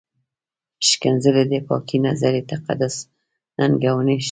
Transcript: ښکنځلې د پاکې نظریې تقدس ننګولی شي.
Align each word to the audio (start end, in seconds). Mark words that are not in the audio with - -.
ښکنځلې 0.87 1.43
د 1.51 1.53
پاکې 1.67 1.97
نظریې 2.05 2.41
تقدس 2.51 2.95
ننګولی 3.57 4.15
شي. 4.17 4.19